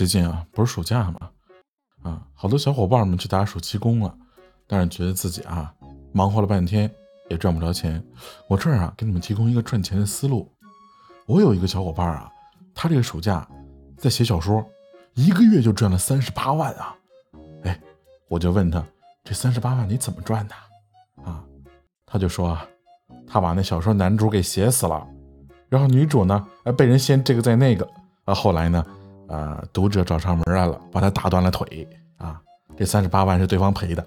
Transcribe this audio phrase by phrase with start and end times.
[0.00, 1.30] 最近啊，不是暑假嘛，
[2.02, 4.16] 啊，好多小伙伴们去打暑期工了，
[4.66, 5.74] 但是觉得自己啊，
[6.10, 6.90] 忙活了半天
[7.28, 8.02] 也赚不着钱。
[8.48, 10.50] 我这儿啊，给你们提供一个赚钱的思路。
[11.26, 12.32] 我有一个小伙伴啊，
[12.74, 13.46] 他这个暑假
[13.98, 14.64] 在写小说，
[15.12, 16.96] 一个月就赚了三十八万啊！
[17.64, 17.78] 哎，
[18.26, 18.82] 我就问他，
[19.22, 20.54] 这三十八万你怎么赚的？
[21.30, 21.44] 啊，
[22.06, 22.66] 他就说啊，
[23.26, 25.06] 他把那小说男主给写死了，
[25.68, 27.86] 然后女主呢，呃，被人先这个再那个，
[28.24, 28.82] 啊，后来呢？
[29.30, 29.64] 呃！
[29.72, 32.40] 读者找上门来了，把他打断了腿啊！
[32.76, 34.04] 这三十八万是对方赔的